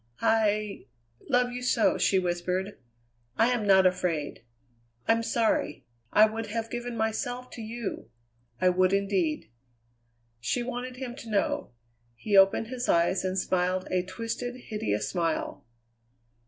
"I 0.23 0.87
love 1.29 1.51
you 1.51 1.61
so!" 1.61 1.99
she 1.99 2.17
whispered. 2.17 2.75
"I 3.37 3.49
am 3.51 3.67
not 3.67 3.85
afraid. 3.85 4.41
I'm 5.07 5.21
sorry. 5.21 5.85
I 6.11 6.25
would 6.25 6.47
have 6.47 6.71
given 6.71 6.97
myself 6.97 7.51
to 7.51 7.61
you! 7.61 8.09
I 8.59 8.69
would 8.69 8.93
indeed!" 8.93 9.51
She 10.39 10.63
wanted 10.63 10.95
him 10.95 11.15
to 11.17 11.29
know. 11.29 11.73
He 12.15 12.35
opened 12.35 12.69
his 12.69 12.89
eyes 12.89 13.23
and 13.23 13.37
smiled 13.37 13.87
a 13.91 14.01
twisted, 14.01 14.55
hideous 14.69 15.07
smile. 15.07 15.63